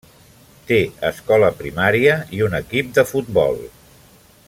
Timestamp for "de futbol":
2.99-3.63